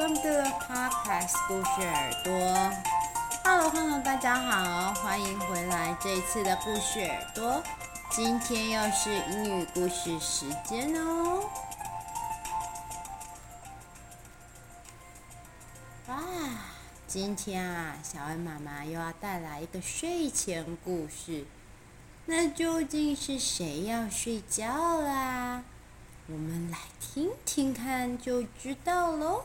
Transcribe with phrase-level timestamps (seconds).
[0.00, 2.32] Welcome to the podcast 故事耳朵。
[3.44, 7.62] Hello，Hello，大家好，欢迎回来这一次的故事耳朵。
[8.10, 11.44] 今天又是英语故事时间哦。
[16.08, 16.16] 哇，
[17.06, 21.44] 今天啊，小恩妈妈又要带来一个睡前故事。
[22.24, 25.62] 那究竟是谁要睡觉啦？
[26.26, 29.44] 我们来听听看就知道喽。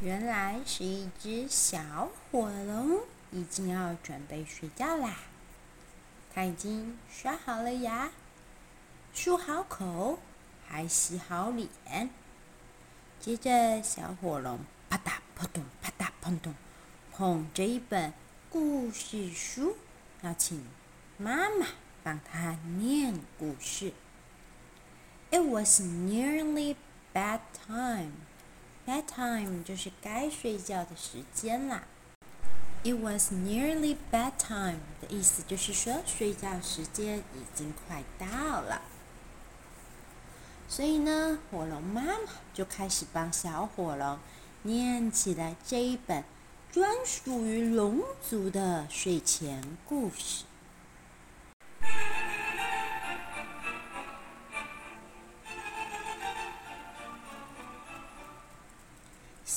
[0.00, 3.00] 原来是一只小火龙。
[3.32, 5.16] 已经要准备睡觉啦，
[6.32, 8.10] 它已经刷好了牙，
[9.14, 10.20] 漱好口，
[10.66, 12.08] 还洗好脸。
[13.20, 16.54] 接着，小火龙啪嗒扑通，啪嗒扑通，
[17.12, 18.14] 捧着一本
[18.48, 19.76] 故事书，
[20.22, 20.64] 要请
[21.18, 21.66] 妈妈
[22.04, 23.92] 帮他念故事。
[25.30, 26.76] It was nearly
[27.12, 28.12] bedtime.
[28.86, 31.82] Bedtime 就是该睡觉的时间啦。
[32.84, 38.82] It was nearly bedtime 的意思就是说，睡觉时间已经快到了。
[40.68, 44.20] 所以呢，火龙妈妈就开始帮小火龙
[44.62, 46.22] 念起来这一本
[46.70, 50.44] 专属于龙族的睡前故事。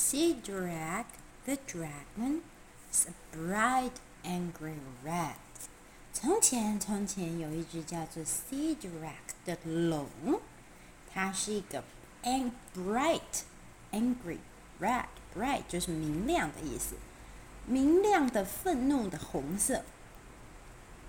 [0.09, 1.07] Cedric
[1.45, 2.43] the Dragon
[3.07, 3.93] A bright,
[4.25, 5.35] angry red。
[6.13, 10.41] 从前，从前有一只叫做 Cedric 的龙，
[11.13, 11.83] 它是一个
[12.23, 13.43] ang bright,
[13.91, 14.39] angry
[14.81, 16.95] red。bright 就是明亮的意思，
[17.67, 19.83] 明亮的、愤怒的红色，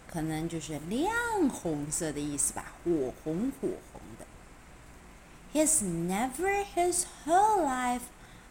[0.07, 4.25] 可能就是亮红色的意思吧，火红火红的。
[5.53, 8.01] He's never his whole life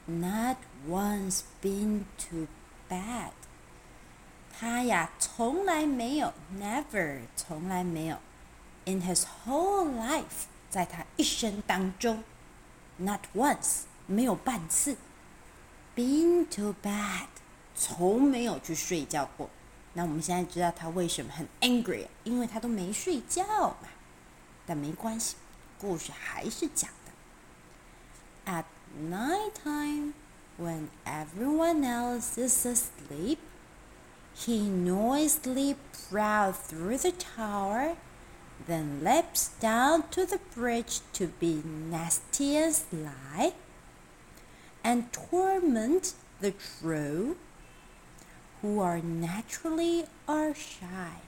[0.09, 2.47] not once been to
[2.89, 3.31] bad，
[4.51, 8.17] 他呀从来没有，never 从来没有
[8.85, 12.23] ，in his whole life，在他一生当中
[12.97, 14.97] ，not once 没有半次
[15.95, 17.27] ，been to bad，
[17.75, 19.49] 从没有去睡觉过。
[19.93, 23.87] 那我们现在知道他为什么很 angry，因为他都没睡觉嘛。
[24.65, 25.35] 但没关系，
[25.79, 28.51] 故事还是讲的。
[28.51, 28.65] At
[28.98, 33.40] night time。When everyone else is asleep,
[34.34, 35.76] he noisily
[36.08, 37.96] prowls through the tower,
[38.66, 43.54] then leaps down to the bridge to be nasty and sly,
[44.84, 47.36] and torment the Troll,
[48.62, 51.20] who are naturally are shy.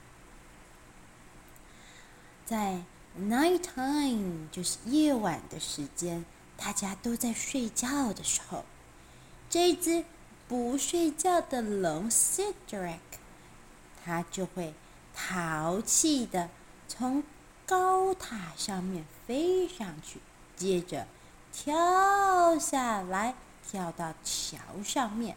[2.45, 2.83] 在
[3.19, 6.23] night time 就是夜晚的时间，
[6.56, 8.64] 大家都在睡觉的时候。
[9.50, 10.04] 这只
[10.48, 12.98] 不睡觉的龙 Cedric，
[14.02, 14.72] 它就会
[15.14, 16.48] 淘气的
[16.88, 17.22] 从
[17.66, 20.20] 高塔上面飞上去，
[20.56, 21.06] 接着
[21.52, 23.34] 跳下来，
[23.70, 25.36] 跳到桥上面，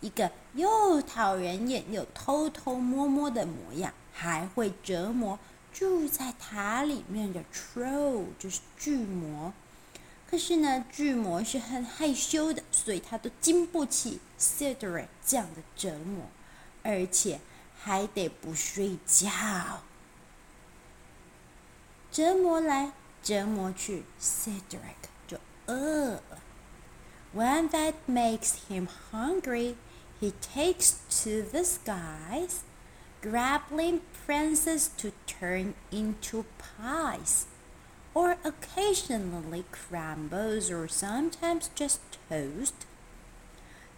[0.00, 5.38] 一个又讨人厌又偷偷摸摸的模样，还会折磨
[5.72, 9.52] 住在塔里面的 Troll，就是巨魔。
[10.31, 16.25] 可是呢，巨魔是很害羞的，所以他都经不起 Cedric 这样的折磨，
[16.83, 17.39] 而且
[17.79, 19.83] 还得不睡觉，
[22.11, 22.91] 折磨来
[23.23, 26.41] 折磨去，Cedric 就饿了。
[27.33, 29.75] When that makes him hungry,
[30.19, 32.61] he takes to the skies,
[33.21, 37.45] grabbing princes to turn into pies.
[38.14, 41.96] Or occasionally crumbles, or sometimes just
[42.28, 42.72] toast.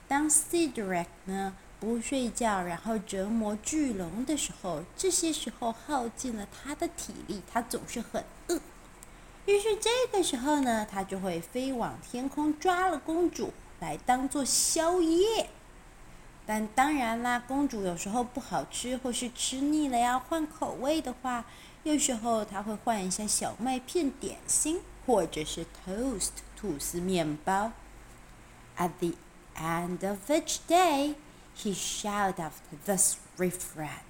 [0.06, 8.61] 当 Cedric 呢不睡觉，然后折磨巨龙的时候，这些时候耗尽了他的体力，他总是很饿。
[9.46, 15.49] 于是这个时候呢，他就会飞往天空，抓了公主来当做宵夜。
[16.46, 21.44] 但当然啦，公主有时候不好吃，或是吃腻了要换口味的话。
[21.85, 27.73] 有时候他会换一下小麦片点心，或者是 toast 吐司面包。
[28.79, 29.13] At the
[29.55, 31.15] end of each day,
[31.55, 32.53] he shouted out
[32.87, 34.01] this refrain。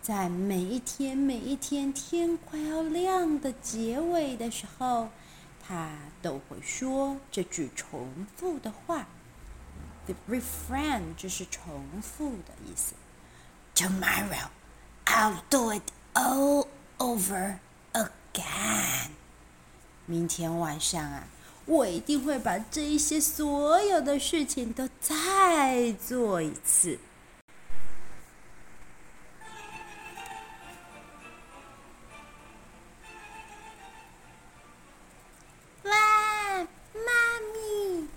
[0.00, 5.08] 在每一天每一天天快要亮的结尾的时候，
[5.66, 5.90] 他
[6.22, 9.08] 都会说这句重复的话。
[10.06, 12.94] The refrain 就是重复的意思。
[13.74, 14.48] Tomorrow
[15.04, 15.82] I'll do it
[16.18, 16.66] all
[16.98, 17.58] over
[17.92, 19.10] again。
[20.06, 21.28] 明天晚上啊，
[21.64, 26.98] 我一定会把这一些所有的事情都再做一次。
[35.84, 35.92] 哇，
[36.94, 37.12] 妈
[37.54, 38.08] 咪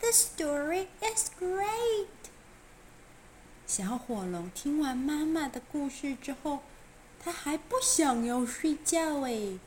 [0.00, 2.06] ，The story is great。
[3.66, 6.62] 小火龙听完妈妈的故事之后，
[7.22, 9.58] 他还不想要睡觉诶，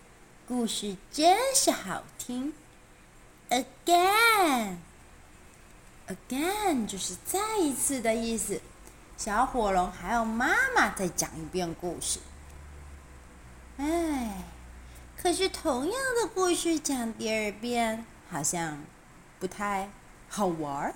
[0.48, 2.52] 故事真是好听。
[3.50, 4.78] Again，again
[6.88, 8.60] 就是再一次的意思。
[9.16, 12.20] 小火龙还要妈妈再讲一遍故事。
[13.78, 14.44] 哎，
[15.16, 18.84] 可是同样的故事讲第二遍，好像
[19.40, 19.92] 不太
[20.28, 20.94] 好玩。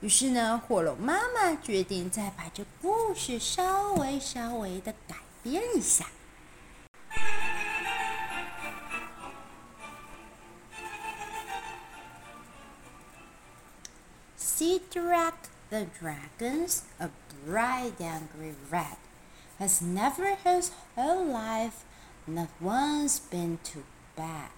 [0.00, 6.05] 于是呢，火龙妈妈决定再把这故事稍微稍微的改编一下。
[14.39, 15.33] Cedric
[15.69, 17.09] the Dragon's a
[17.45, 18.97] bright angry rat
[19.59, 21.83] has never his whole life
[22.25, 23.83] not once been to
[24.15, 24.49] bed.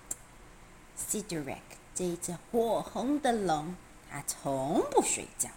[0.98, 1.62] Cedric
[1.94, 3.76] 这只火红的龙，
[4.10, 5.50] 它从不睡觉。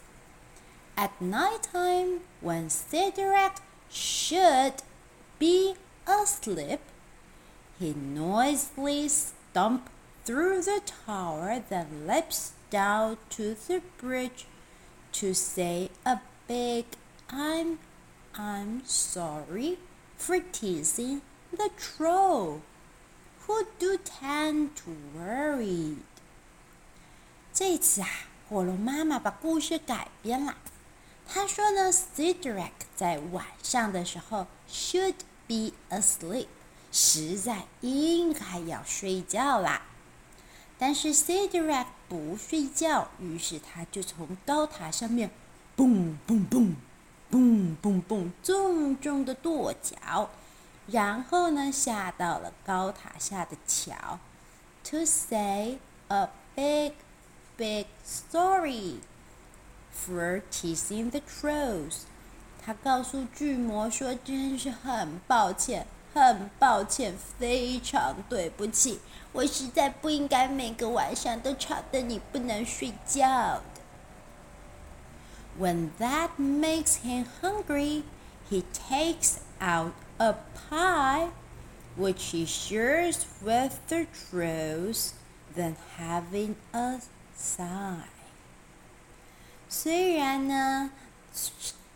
[0.97, 3.53] At night time, when Cedric
[3.91, 4.75] should
[5.39, 5.75] be
[6.07, 6.81] asleep,
[7.79, 9.89] he noisily stomped
[10.25, 14.47] through the tower that leaps down to the bridge
[15.13, 16.85] to say a big
[17.29, 17.79] I'm
[18.35, 19.79] I'm sorry
[20.17, 22.63] for teasing the troll
[23.41, 25.97] who do tend to worry.
[27.53, 28.09] 这次啊，
[28.49, 30.55] 火龙妈妈把故事改编了。
[31.28, 35.16] 他说呢，Cedric 在晚上的时候 should
[35.48, 36.48] be asleep，
[36.92, 39.82] 实在应该要睡觉啦。
[40.80, 45.30] 但是 Cedric 不睡觉，于是他就从高塔上面，
[45.76, 46.76] 蹦蹦蹦，
[47.30, 50.30] 蹦蹦蹦，重重的跺脚，
[50.88, 54.20] 然后呢，下到了高塔下的桥
[54.84, 56.94] ，to say a big
[57.58, 58.98] big story
[59.97, 62.03] for teasing the trolls。
[62.65, 69.01] 他告诉巨魔说：“真是很抱歉。”很抱歉，非常对不起，
[69.33, 73.81] 我实在不应该每个晚上都吵得你不能睡觉的。
[75.59, 78.03] When that makes him hungry,
[78.51, 80.35] he takes out a
[80.69, 81.31] pie,
[81.97, 85.13] which he shares with the trolls,
[85.57, 87.01] then having a
[87.35, 88.05] sigh。
[89.70, 90.92] 虽然呢，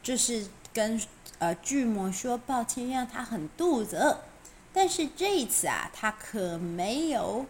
[0.04, 1.02] 就是跟。
[1.42, 4.20] 呃，巨魔说抱歉，让他很肚子饿。
[4.72, 7.48] 但是这一次啊，他可没有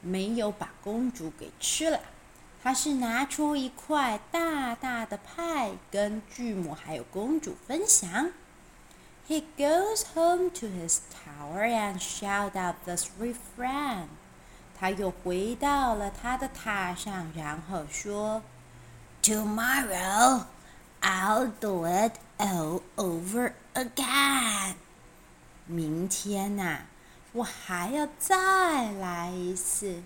[0.00, 1.98] 没有把公主给吃了。
[2.62, 8.30] 他是拿出一块大大的派，跟巨魔还有公主分享。
[9.28, 14.06] He goes home to his tower and shout out this refrain。
[14.78, 18.40] 他又回到了他的塔上，然后说
[19.26, 20.44] ：“Tomorrow
[21.00, 24.74] I'll do it。” All over again。
[25.64, 26.82] 明天呐、
[27.32, 30.02] 我还要再来一次。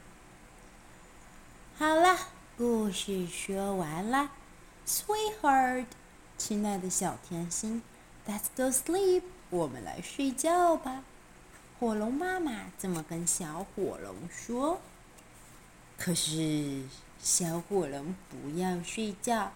[1.76, 2.16] 好了，
[2.56, 4.30] 故事说完了
[4.86, 5.86] ，Sweetheart，
[6.38, 7.82] 亲爱的小甜心
[8.28, 11.02] ，Let's go sleep，我们来睡觉吧。
[11.80, 14.80] 火龙妈妈这么跟小火龙说。
[15.98, 16.84] 可是
[17.22, 19.52] 小火龙不要睡觉，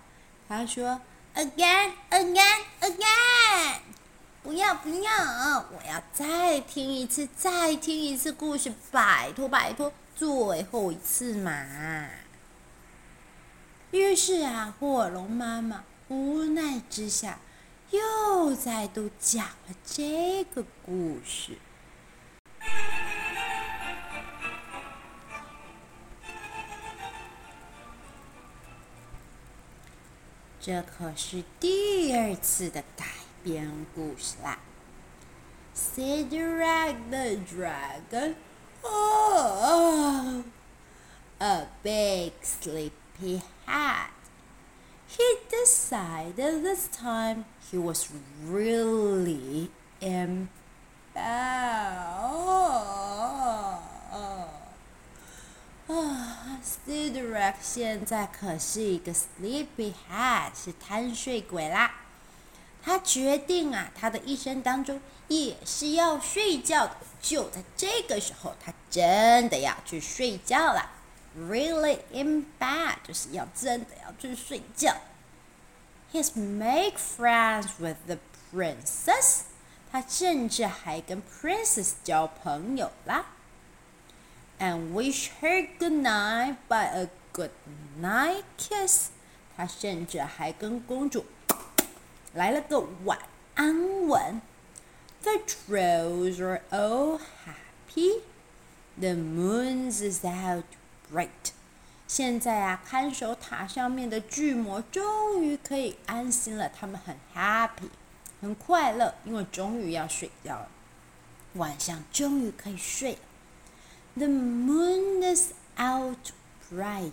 [0.48, 1.00] 他说。
[1.36, 3.78] Again, again, again！
[4.44, 12.06] 不要不要，我要再听一次，再听一次故事，拜托拜托，最后一次嘛。
[13.90, 17.40] 于是啊，火龙妈妈无奈之下，
[17.90, 21.58] 又再度讲了这个故事。
[30.63, 33.05] 这可是第二次的改
[33.43, 34.59] 编故事啦。
[35.73, 38.35] Cedric the Dragon,
[38.83, 40.43] oh,
[41.39, 44.11] a big sleepy head.
[45.07, 48.09] He decided this time he was
[48.45, 49.71] really
[55.88, 56.04] In bed.
[56.04, 61.92] 啊，Sidrack 现在可是一个 sleepyhead，是贪睡鬼啦。
[62.82, 66.96] 他决定啊，他的一生当中也是要睡觉的。
[67.22, 70.90] 就在这个时候，他真的要去睡觉了。
[71.36, 74.94] Really in bed，就是要真的要去睡觉。
[76.12, 78.18] He's make friends with the
[78.52, 79.40] princess，
[79.90, 83.26] 他甚至还跟 princess 交朋友啦。
[84.59, 87.51] And wish her good night by a good
[88.01, 89.09] night kiss。
[89.55, 91.25] 他甚至还跟公主
[92.33, 93.19] 来了个晚
[93.55, 94.41] 安吻。
[95.21, 98.21] The trolls are all happy.
[98.99, 100.65] The moon is out
[101.11, 101.53] bright.
[102.07, 106.67] 现在啊，看守塔上面的巨魔终于可以安心了。
[106.69, 107.89] 他们很 happy，
[108.41, 110.67] 很快乐，因为终于要睡觉了。
[111.53, 113.19] 晚上终于可以睡了。
[114.15, 116.31] The moon is out
[116.71, 117.11] bright，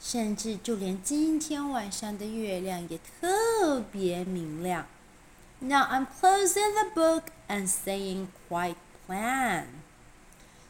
[0.00, 4.86] 甚至就连今天晚上的月亮也特别明亮。
[5.60, 8.76] Now I'm closing the book and saying quiet
[9.06, 9.64] plan。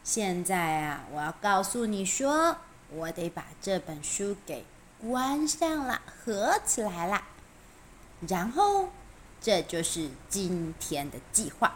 [0.04, 2.58] 现在啊，我要告诉你说，
[2.90, 4.64] 我得把这本书给
[5.00, 7.22] 关上了，合起来了。
[8.28, 8.90] 然后，
[9.40, 11.74] 这就是今天的计划。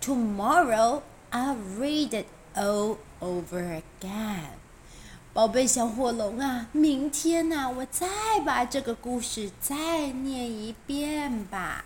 [0.00, 4.45] Tomorrow I'll read it all over again，
[5.33, 8.07] 宝贝小火龙啊，明天呐、我再
[8.45, 11.85] 把这个故事再念一遍吧。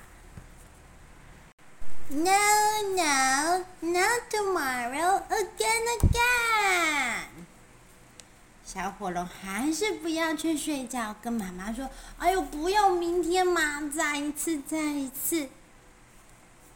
[2.10, 2.32] No,
[2.96, 7.26] no, not tomorrow, again, again。
[8.66, 15.50] 小火龙还是不要去睡觉，跟妈妈说：“哎呦，不要明天嘛，再一次，再一次。”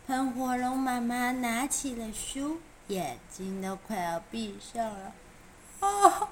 [0.08, 2.60] 喷火龙妈妈拿起了书。
[2.91, 5.13] 眼睛都快要闭上了。
[5.81, 6.31] 啊，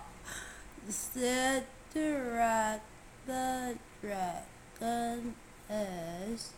[0.88, 2.80] Cedric
[3.26, 5.34] the dragon
[5.68, 6.52] is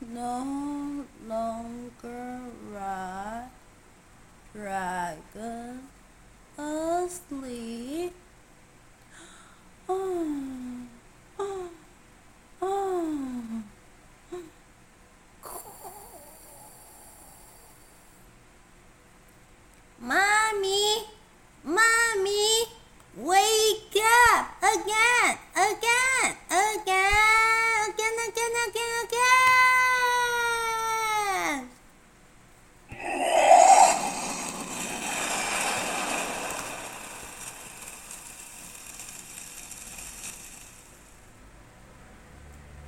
[0.00, 2.40] no longer
[2.74, 3.50] a
[4.54, 5.80] dragon
[6.56, 8.12] asleep。
[9.86, 10.73] 嗯，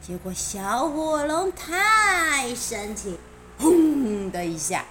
[0.07, 3.19] 结果小火龙太生气，
[3.57, 4.85] 轰的一下，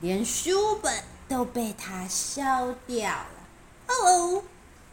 [0.00, 0.92] 连书本
[1.28, 3.28] 都被它烧掉了。
[3.86, 4.42] 哦，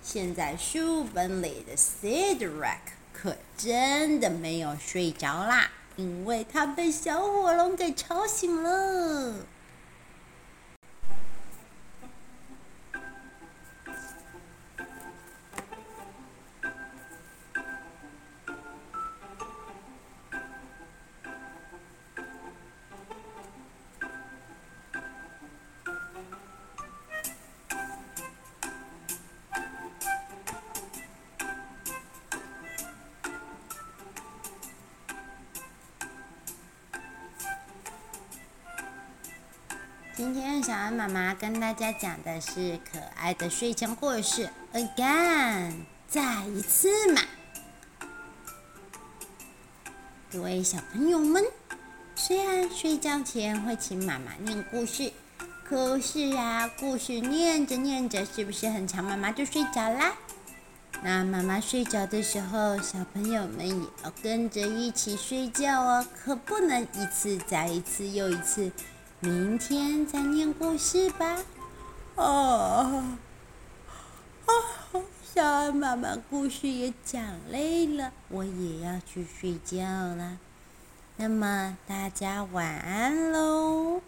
[0.03, 2.77] 现在书本里的 Cedric
[3.11, 9.33] 可真的没有睡着啦，因为他被小火龙给吵醒了。
[40.23, 45.73] 今天小安妈妈跟大家讲的是可爱的睡前故事，Again，
[46.07, 47.21] 再一次嘛。
[50.31, 51.43] 各位小朋友们，
[52.15, 55.11] 虽然睡觉前会请妈妈念故事，
[55.65, 60.13] 可是呀，故事念着念着，是不是很长，妈妈就睡着啦？
[61.03, 68.71] 那妈妈睡着的时候，小朋友们也要跟着一起睡觉哦，可不能一次再一次又一次。
[69.23, 71.37] 明天再念故事吧。
[72.15, 73.05] 哦，
[74.45, 80.39] 哦，小安妈妈故事也讲累了，我也要去睡觉了。
[81.15, 84.01] 那么大家晚安喽。